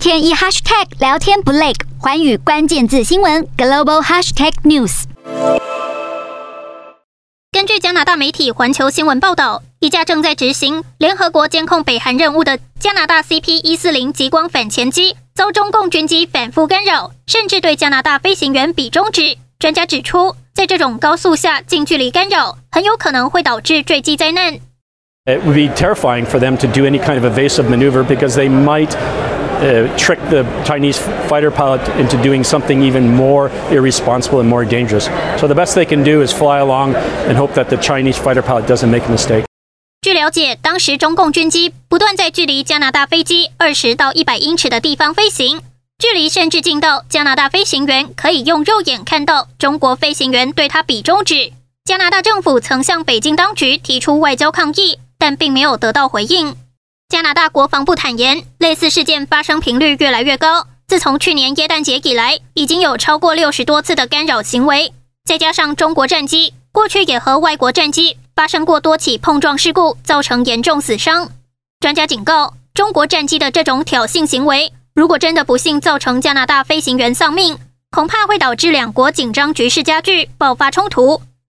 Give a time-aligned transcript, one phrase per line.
[0.00, 5.02] 天一 hashtag 聊天不累，环宇关键字新闻 global hashtag news。
[7.52, 19.36] 根据加拿大媒体环球新闻报道，一架正在执行联合国监控北韩任务的加拿大 CP 一四零极光反潜机遭中共军机反复干扰，甚至对加拿大飞行员比中指。
[19.58, 24.60] 专家指出，在这种高速下近距离干扰，很有可能会导致坠机灾难。
[25.26, 28.88] It would be terrifying for them to do any kind of evasive maneuver because they might
[29.60, 30.98] uh, trick the Chinese
[31.28, 35.08] fighter pilot into doing something even more irresponsible and more dangerous.
[35.38, 36.94] So the best they can do is fly along
[37.28, 39.44] and hope that the Chinese fighter pilot doesn't make a mistake.
[40.02, 45.60] 据了解，当时中共军机不断在距离加拿大飞机二十到一百英尺的地方飞行，
[45.98, 51.52] 距离甚至近到加拿大飞行员可以用肉眼看到中国飞行员对他比中指。
[51.84, 54.98] 加拿大政府曾向北京当局提出外交抗议。
[55.20, 56.56] 但并没有得到回应。
[57.10, 60.68] 加拿大国防部坦言，类似事件发生频率越来越高。
[60.86, 64.92] 自从去年耶诞节以来，已经有超过六十多次的干扰行为。
[65.24, 71.28] 再加上中国战机过去也和外国战机发生过多起碰撞事故，造成严重死伤。
[71.80, 77.58] 专家警告，中国战机的这种挑衅行为，如果真的不幸造成加拿大飞行员丧命，
[77.90, 81.20] 恐怕会导致两国紧张局势加剧，爆发冲突。